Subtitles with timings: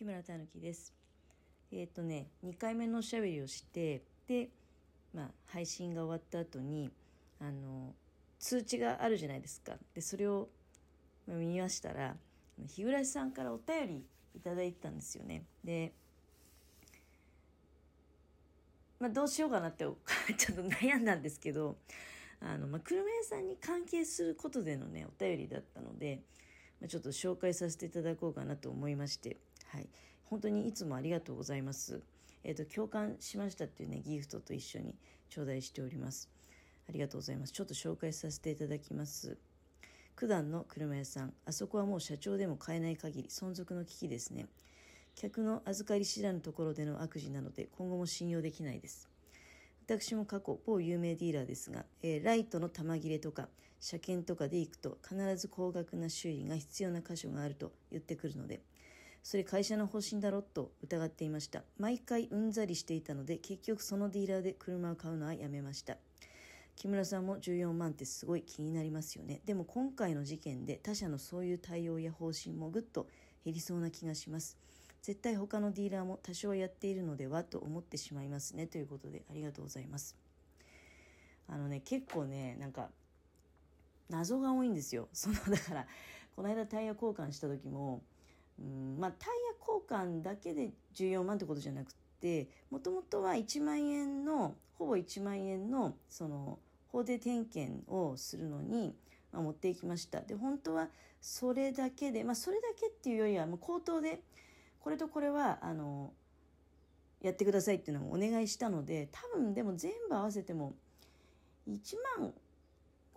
[0.00, 0.94] 木村たぬきです。
[1.70, 4.48] えっ、とね、2回目のおしゃべりをして、で、
[5.12, 6.90] まあ、配信が終わった後に、
[7.38, 7.92] あの、
[8.38, 9.74] 通知があるじゃないですか。
[9.92, 10.48] で、それを
[11.26, 12.16] 見ましたら、
[12.66, 15.44] 日暮さんからお便りいただいてたんですよね。
[15.62, 15.92] で、
[19.00, 21.76] まあ、どうしようかなって ちょっと悩んだんですけど、
[22.40, 26.22] あの、まあ、車屋さんに関係することでのね、お便りだったので、
[26.80, 29.36] まあ、ちょっと紹介させていただこうかなと思いまして、
[29.72, 29.88] はい。
[30.24, 32.02] 本当にいつもありがとうございます。
[32.42, 34.94] えっ、と、共感しましたっていうね、ギフトと一緒に
[35.28, 36.28] 頂戴しております。
[36.88, 37.52] ありがとうございます。
[37.52, 39.36] ちょっと紹介させていただきます。
[40.16, 41.32] 九段の車屋さん。
[41.46, 44.46] あそこはもう社長でも買えない限り存続の危機ですね。
[45.14, 49.08] 客の預かり知らぬところでの悪事なので今後も信用できないです。
[49.86, 53.48] 私も過去某有名ディーラーですが、えーライトの玉切れとか
[53.80, 58.60] 車検とかで行くと必ず高額な修理が必要な箇所があると言ってくるので
[59.22, 61.62] それ会社の方針だろと疑っていました。
[61.78, 65.98] 毎回うんざりしていたので結局そのディーラーで車を買うのはやめました。
[66.76, 69.42] 木村さんも14万ってすごい気になりますよね。
[69.44, 73.06] でも今回の事件で他社のそういう対応や方針もぐっと
[73.44, 74.56] 減りそうな気がします。
[75.02, 78.66] 絶対他のディーラーも多少やっているのではと思ってしまいますね。
[78.66, 80.16] ということでありがとうございます。
[81.48, 82.88] あのね結構ねなんか
[84.08, 85.08] 謎が多いんですよ。
[85.12, 85.86] そのだから
[86.34, 88.02] この間タイヤ交換した時も
[88.60, 98.94] うんまあタイヤ交換だけで14万ってことじゃなくてもともとは1万円のほぼ1万円のその法定点検をするのに、
[99.32, 100.88] まあ、持っていきましたで本当は
[101.20, 104.20] それだけでまあそれだけっていうよりはもう口頭で
[104.80, 106.12] これとこれはあの
[107.20, 110.74] やってくださいっていうのをお願いしたので多分でも全部合わせても
[111.68, 112.32] 1万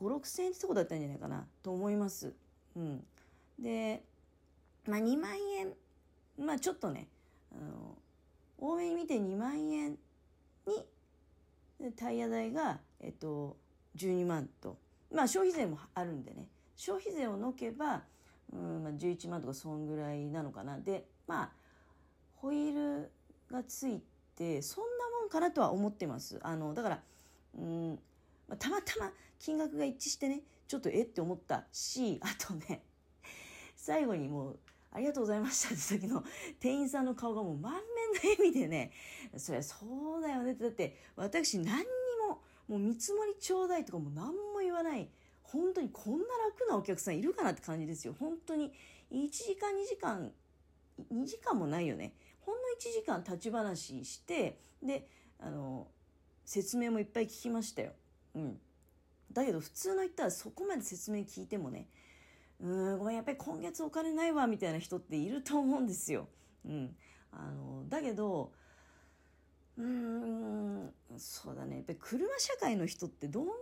[0.02, 2.33] 5 6千円ってとこだったんじゃないかなと思います。
[2.75, 3.03] うん、
[3.59, 4.03] で、
[4.88, 5.73] まあ、2万円。
[6.38, 7.08] まあちょっとね
[7.52, 7.95] あの
[8.58, 9.98] 多めに見て2万円
[10.66, 13.58] にタイヤ代が、えっと、
[13.98, 14.77] 12万と。
[15.14, 16.48] まあ消費税もあるんでね。
[16.76, 18.04] 消費税を除けば、
[18.52, 20.80] うんまあ、11万とかそんぐらいなのかな。
[20.80, 21.52] でまあ
[22.38, 23.11] ホイール
[23.52, 24.02] がつい
[24.36, 26.39] てそんなもんかなとは思ってます。
[26.42, 26.99] あのだから
[27.58, 27.99] うん
[28.48, 32.83] まあたまたま金額が一致してねちょっとえって思ったしあとね
[33.76, 34.60] 最後にもう
[34.93, 35.73] ありがとうございました。
[35.73, 36.23] って時の
[36.59, 37.83] 店員さんの顔がもう満面の
[38.23, 38.92] 笑みでね。
[39.37, 40.54] そりゃそうだよね。
[40.54, 41.86] ってだって私何に
[42.27, 45.09] ももう見積もりちょうだいとかもう何も言わない。
[45.42, 48.15] 本当にこんな楽なお客さんいるかなって感じですよ。
[48.20, 48.71] 本当に。
[49.11, 50.33] 1時間2時間
[51.11, 52.14] 2時間もないよね。
[52.42, 55.08] ほんの1時間立ち話してで
[55.39, 55.87] あの
[56.45, 57.93] 説明もいっぱい聞きましたよ。
[58.36, 58.60] うん、
[59.31, 61.87] だけど普通の言ったらそこまで説明聞いてもね
[62.63, 66.27] うんごめんやっぱり今月お金ないわみたいな人っていると思うんですよ。
[66.65, 66.95] うん、
[67.33, 68.53] あのだけど
[69.77, 71.77] うんそうだね。
[71.77, 73.59] やっぱり車社会の人ってどんぐらい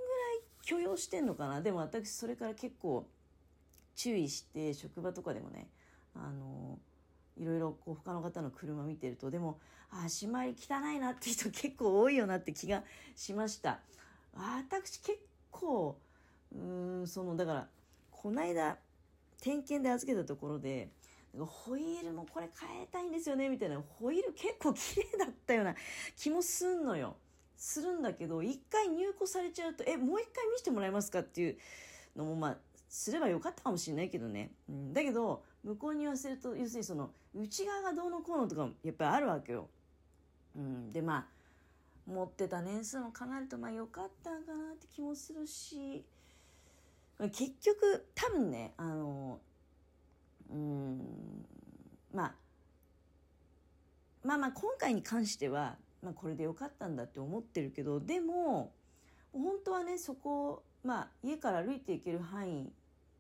[0.63, 1.62] 許容してんのかな。
[1.62, 3.07] でも私それから結構
[3.95, 5.68] 注意して職場とかでもね
[6.13, 6.78] あの
[7.38, 12.83] いろいろこう他の方の車見てるとでもあ足回り汚いなって人結構多いよなって気が
[13.16, 13.79] しました。
[14.35, 15.18] 私結
[15.50, 15.97] 構
[16.56, 16.57] う
[17.03, 17.68] んそのだから
[18.12, 18.78] この間
[19.41, 20.90] 点検で預けたところで
[21.38, 25.75] ホイールもこれ変えたいんですよねみたいなホイール結構綺麗だったような
[26.18, 27.16] 気もすんのよ。
[27.57, 31.57] するんだけど一回入庫されちゃうとえもう一回見せてもらえますかっていう
[32.16, 32.57] のもまあ
[32.90, 39.69] すればよかったかもしれないけどね、うん、だけど向こうに言わせると要するにその内側がどうのこうのとかもやっぱりあるわけよ、
[40.56, 46.03] うん、でまあ持ってた年数も考えるとまあよかったかなって気もするし
[47.30, 49.40] 結局多分ねあの
[50.50, 51.46] うん
[52.14, 52.36] まあ
[54.24, 58.72] まあまあ今回に関しては、まあ、これでよかったんだって思ってるけどでも
[59.34, 62.72] 本当はねそこまあ家から歩いていける範囲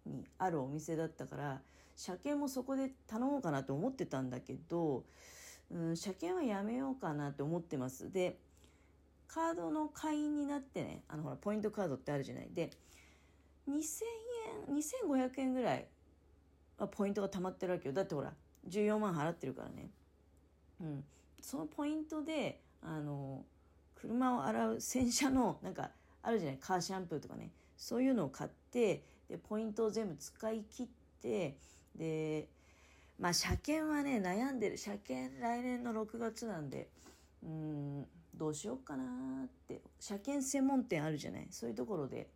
[0.05, 1.61] にあるお店だったから
[1.95, 5.03] 車検もそこで頼もうかなと思ってたんだけど、
[5.71, 8.11] うん、車検はやめようかなと思ってます。
[8.11, 8.37] で
[9.27, 12.49] カードの会員になってねあのほらポイントカードってあるじゃない。
[12.53, 12.71] で
[13.71, 14.03] 2000
[14.69, 15.87] 円2500円ぐらい
[16.77, 17.93] はポイントが貯まってるわけよ。
[17.93, 18.33] だってほら
[18.67, 19.89] 14万払ってるからね。
[20.81, 21.03] うん。
[21.41, 23.43] そのポイントであの
[23.95, 25.91] 車を洗う洗車のなんか
[26.23, 26.57] あるじゃない？
[26.59, 27.51] カーシャンプーとかね。
[27.77, 30.87] そういうのを買ってでポイントを全部使い切っ
[31.21, 31.57] て
[31.95, 32.47] で
[33.19, 34.77] まあ車検はね悩んでる。
[34.77, 36.89] 車検来年の6月なんで
[37.43, 39.03] うんどうしようかな
[39.45, 39.81] って。
[39.99, 41.47] 車検専門店あるじゃない？
[41.51, 42.29] そういうところで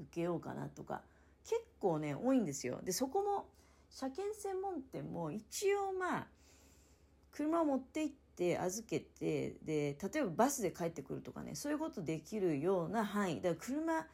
[0.00, 1.02] 受けようかなとか
[1.44, 3.46] 結構ね多いんですよでそこも
[3.90, 6.26] 車検専門店も一応まあ
[7.32, 14.06] 車を持って行って預けてで例えばバスで帰ってくるとかねそういうことできるような範囲だから車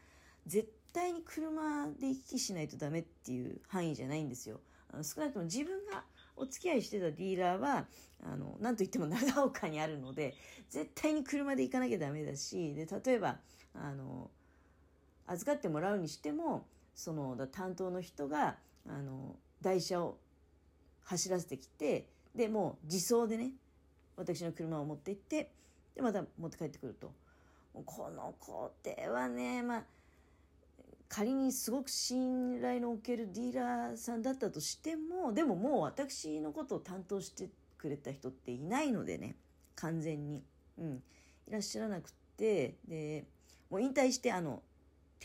[0.47, 4.61] 絶対に車で行き来しないとダメっていう範囲じゃないんですよ。
[4.93, 6.05] あの少なくとも自分が
[6.37, 7.87] お付き合いしてたディーラーは
[8.25, 10.35] あの何と言っても長岡にあるので
[10.71, 13.39] 絶対に車で行かなきゃダメだしで例えば
[13.75, 14.31] あの
[15.27, 18.57] 預かってもらうにしてもその担当の人が
[18.89, 20.17] あの台車を
[21.05, 23.53] 走らせてきてでもう自走でね
[24.17, 25.51] 私の車を持って行って
[25.95, 27.13] でまた持って帰ってくると。
[27.85, 29.83] この工程はねまあ
[31.09, 39.37] 仮にすごく信頼のおけるディーラーさんだったとしてもでももう私のことを担当してくれた人っていないのでね
[39.77, 40.43] 完全に、
[40.79, 41.03] うん、
[41.49, 43.25] いらっしゃらなくてで
[43.71, 44.63] もう引退してあの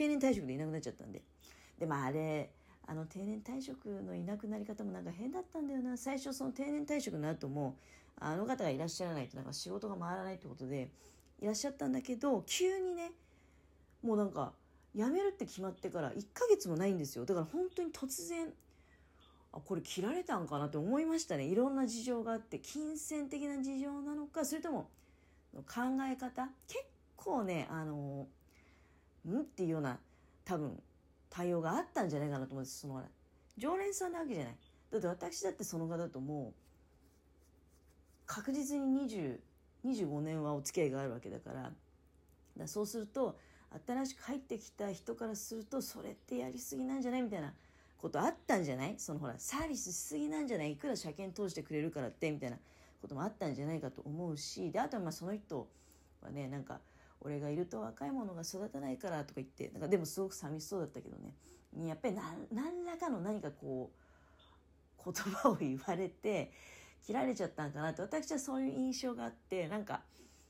[0.02, 1.22] 定年退職でいなくなっちゃったんで。
[1.78, 2.50] でまあれ
[2.88, 5.96] あの定年退職のいなくなり方もなんか変だったんだよな。
[5.98, 7.76] 最初その定年退職の後も
[8.20, 10.90] あの方がいらっしゃらないとなんか仕事が回らないってことで
[11.40, 13.12] いらっしゃったんだけど急にね
[14.02, 14.54] もうなんか
[14.96, 17.26] 辞めるって決まってから1ヶ月もないんですよ。
[17.26, 18.48] だから本当に突然
[19.54, 21.46] あこれ切られたんかなって思いましたね。
[21.46, 24.90] いろんな事情があって金銭的な事情なのかそれとも
[25.54, 26.50] 考え方？
[26.68, 26.84] 結
[27.16, 28.28] 構ねあの
[29.40, 30.00] んっていうような
[30.46, 30.82] 多分
[31.30, 32.82] 対応があったんじゃないかなと思うんです。
[32.82, 33.02] その
[33.58, 34.56] 常連さんなわけじゃない。
[34.92, 36.54] だって私だってその方ともう
[38.26, 39.40] 確実に20
[39.84, 41.72] 25年はお付き合いがあるわけだから。
[42.58, 43.38] だそうすると
[43.88, 47.54] 新しく入ってきた人からするとそれってやりすぎなんじゃないみたいな
[47.98, 48.96] ことあったんじゃない？
[48.98, 50.74] そのほらサービスしすぎなんじゃない？
[50.74, 52.58] いくら車検通してくれるからってみたいな
[53.02, 54.72] こともあったんじゃないかと思うし。
[54.72, 55.68] であとはまあその人
[56.22, 56.80] はねなんか
[57.22, 61.34] 俺がいると若い者が育たないからとか言ってなんかでもすごく寂しそうだったけどね。
[61.88, 62.16] やっぱり
[62.52, 63.92] 何らかの何かこ
[65.00, 66.52] う言葉を言われて
[67.06, 68.02] 切られちゃったんかなって。
[68.02, 70.02] 私はそういう印象があってなんか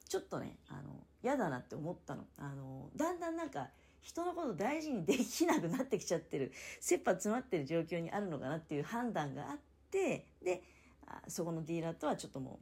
[0.07, 2.25] ちょっとねあの嫌だなって思ったの。
[2.37, 3.67] あのだんだんなんか
[4.01, 9.57] 人のこと大事にできなくなってきちゃってる切羽詰まってる状況にあるのかなっていう判断があっ
[9.91, 10.63] てで
[11.07, 12.57] あそこのディーラーとはちょっともう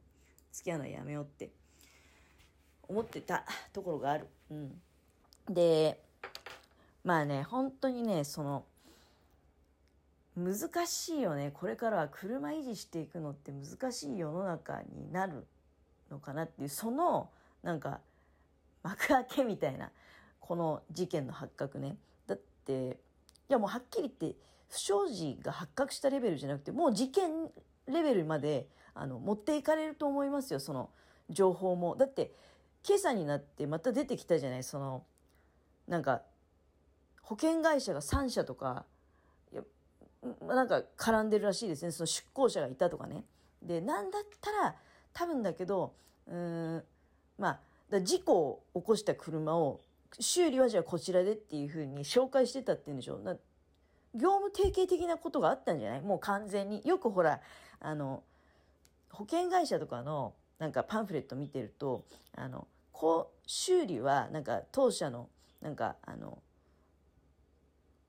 [0.52, 1.50] 付き合うのはやめようって
[2.90, 4.26] 思ってたところがある。
[4.50, 4.80] うん、
[5.48, 6.00] で
[7.04, 8.64] まあね本当にねその
[10.36, 11.52] 難しいよね。
[11.54, 15.46] これからは車維持していくのって難しい世の中になる
[16.10, 17.30] のかなっていうその
[17.62, 18.00] なんか
[18.82, 19.90] 幕開けみたいな
[20.40, 21.96] この事件の発覚ね。
[22.26, 22.98] だって
[23.48, 24.36] いやもうはっきり言って
[24.68, 27.50] 不祥事が発覚したレベルじゃなくてもう事件
[27.86, 30.58] レベルまであの持っていかれると思いますよ。
[30.58, 30.90] その
[31.28, 31.94] 情報も。
[31.96, 32.32] だって
[32.86, 34.64] 今朝になってまた出てきたじゃない？
[34.64, 35.04] その
[35.86, 36.22] なんか
[37.22, 38.84] 保険会社が3社とか
[39.52, 39.62] いや
[40.46, 41.90] なんか絡んでるらしいですね。
[41.90, 43.24] その出向者がいたとかね。
[43.62, 44.74] でなんだったら
[45.12, 45.94] 多分だけど
[46.26, 46.82] うん
[47.38, 47.60] まあ
[47.90, 49.80] だ事故を起こした車を
[50.18, 53.16] 修理はじゃあこちらでっていうふうに紹介してたっていうんでしょ？
[53.16, 53.40] う
[54.14, 56.00] 業務提携的なことがあったんじゃない？
[56.00, 56.82] もう完全に。
[56.84, 57.40] よくほら
[57.80, 58.22] あの
[59.10, 62.04] 保険会社とかのなんかパンフレット見てると
[62.36, 65.28] あのこう修理はなんか当社の
[65.60, 66.38] なんかあの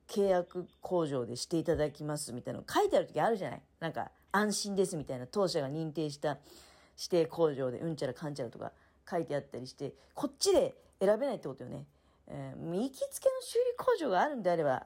[0.08, 3.62] 契約工場でしていただきますみたいなの書いてある時あるじゃない？
[3.80, 6.38] なんか安心ですみたいな当社が認定した
[6.98, 8.74] 指定工場でうんちゃらかんちゃらとか
[9.10, 11.86] 書いてあったりしてこっちで選べないってことよね。
[12.28, 14.86] えー、行きつけの修理工場があるんであれば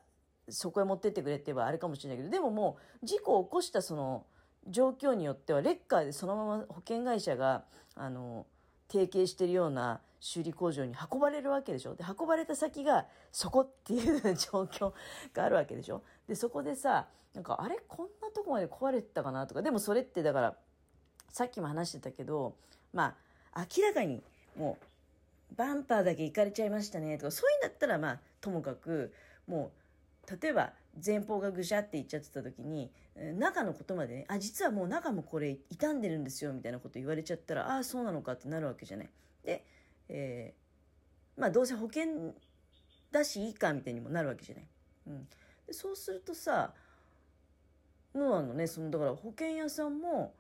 [0.49, 4.25] そこへ持ってってくれって言えばあれかもしれないけどでももう事故を起こしたその
[4.67, 7.63] 状況によってはレッカーでそのまま保険会社が
[7.95, 8.45] あの
[8.91, 11.95] 提携してるような修理工場に運ばれるわけでしょ。
[11.95, 14.93] で運ばれた先がそこっていう状況
[15.33, 16.01] があるわけでしょ。
[16.27, 17.79] でそこでさなんかあれ？
[17.87, 19.45] こんなとこまで壊れてたかな？
[19.45, 19.61] とか。
[19.61, 20.55] でもそれってだから
[21.29, 22.55] さっきも話してたけど
[22.93, 23.15] ま
[23.53, 24.23] あ明らかに
[24.57, 24.77] も
[25.51, 27.17] うバンパーだけ行かれちゃいましたね。
[27.17, 29.13] とかそういうんだったらまあともかく
[29.47, 29.71] もう
[30.41, 32.91] 例えば前方がぐしゃっていっちゃってた時に
[33.37, 39.09] 中のことまでねあ実はもう中もこれ傷んでるんですよみたいなこと言われちゃったらああそうなのかってなるわけじゃない。
[39.43, 39.63] で、
[40.09, 42.33] えー、まあどうせ保険
[43.11, 44.65] だしいいかみたいにもなるわけじゃない。
[45.07, 45.27] うん、
[45.67, 46.73] でそうするとさ
[48.13, 50.33] のなのねそのだから保険屋さんも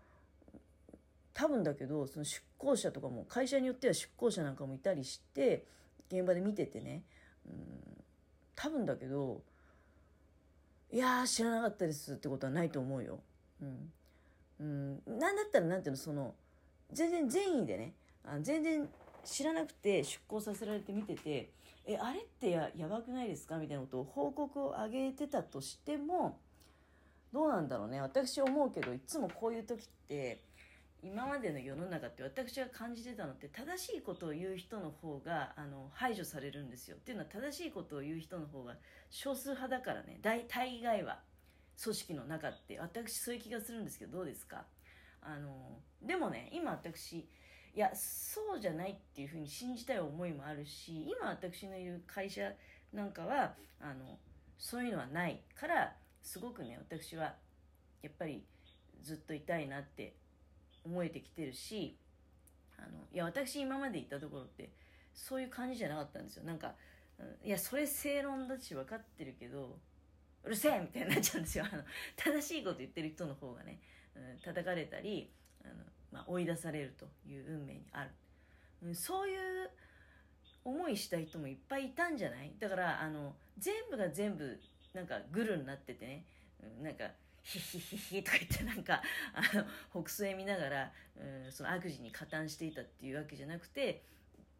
[1.33, 5.65] 多分だけどその出向者とかも会社によっては出向者なんかもいたりして
[6.09, 7.03] 現場で見ててね、
[7.45, 7.53] うん、
[8.55, 9.41] 多分だけど
[10.91, 13.19] いやー知らなかったですってことはないと思うよ。
[13.61, 13.91] うん。
[14.59, 16.33] うん、なんだったらなんていうのその
[16.93, 18.87] 全然善意でねあ全然
[19.25, 21.49] 知らなくて出向させられて見てて
[21.85, 23.57] えあれってややばくないですか？
[23.57, 26.39] みたいなことを報告を上げてたとしても
[27.33, 30.41] どうなんだろうね私思うけどいつもこういう時って
[31.05, 36.97] 今までの世の中って私が感じてたのって正しいことを言う人の方があの排除されるんですよ。
[36.97, 38.75] っていうのは正しいことを言う人の方が
[39.11, 40.17] 少数派だからね。
[40.23, 41.19] 大大概は
[41.81, 42.79] 組織の中って。
[42.79, 44.65] 私そういう気がするんですけどどうですか？
[45.21, 47.27] あのでもね今私い
[47.75, 52.51] やそうじゃないっていうふうに信じたい思いもあるし今私のいる会社
[52.93, 54.17] なんかはあの
[54.57, 57.35] そういうのはないからすごくね私は
[58.01, 58.43] やっぱり
[59.03, 60.15] ずっといたいなって
[60.85, 61.97] 思えてきてるし
[62.77, 64.69] あのいや私今まで行ったところって
[65.13, 66.43] そういう感じじゃなかったんですよ。
[66.43, 66.73] なんか
[67.43, 69.77] いやそれ正論だし分かってるけど
[70.43, 71.65] うるせえみたいになっちゃうんですよ。
[71.71, 71.81] あの
[72.17, 73.79] 正しいこと言ってる人の方がね、
[74.15, 75.31] うん、叩かれたり
[75.63, 75.73] あの、
[76.11, 78.09] まあ、追い出されるという運命にある、
[78.83, 79.69] うん、そういう
[80.65, 82.51] 思いした人もいっぱいいたんじゃない？
[82.59, 84.59] だからあの全部が全部
[84.93, 86.25] なんかグルになっててね、
[86.79, 87.05] うん、なんか
[87.45, 89.01] ヒヒヒヒとか言ってなんか
[89.33, 90.91] あの北総へ見ながら、
[91.45, 94.03] うん、その悪事に加担していたっていうわけじゃなくて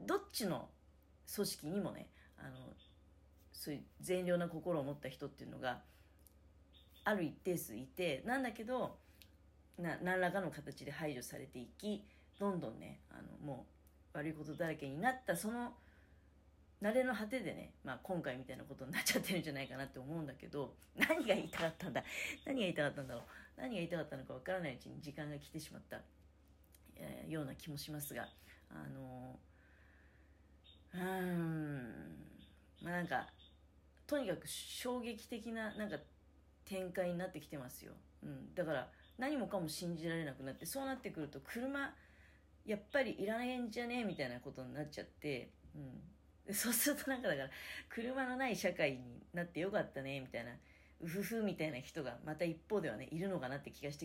[0.06, 0.70] どっちの
[1.34, 2.74] 組織にもねあの
[3.52, 5.80] そういう善良な心を持った人っていうのが
[7.04, 8.98] ある一定数いてなんだけど
[9.80, 12.04] な何らかの形で排除されていき
[12.40, 13.66] どんどんねあのも
[14.14, 15.74] う悪いことだらけになったその
[16.86, 22.04] 慣れの果てでね、まあ、今回みたいなことになっちゃってるんじゃないかなって思うんだけど 何が言いたかったんだ？
[22.46, 23.24] 何が言いたかったんだろう？
[23.58, 26.00] 何が言いたかったのかわからないうちに時間が来てしまった、
[26.98, 28.30] えー、ような気もしますが
[28.70, 32.28] あのー、うん
[32.84, 33.34] まあなんか
[34.06, 35.98] とにかく衝撃的ななんか
[36.66, 41.96] 展開になってきてますよ、うん、だから何もかも信じられなくなってそうなってくると車
[42.66, 44.02] やっぱりいらないんじゃね？
[44.02, 46.02] えみたいなことになっちゃって、うん、
[46.52, 47.50] そうするとなんかだから
[47.90, 49.00] 車のない社会に
[49.34, 50.52] なってよかったねみたいな
[51.02, 53.94] うふふみたいな人がまた一方ではねいるのかなって気がして